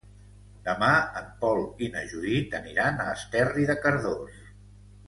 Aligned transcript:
Demà 0.69 0.87
en 1.21 1.27
Pol 1.43 1.61
i 1.87 1.91
na 1.97 2.03
Judit 2.15 2.59
aniran 2.63 3.05
a 3.05 3.09
Esterri 3.21 3.71
de 3.73 3.79
Cardós. 3.87 4.43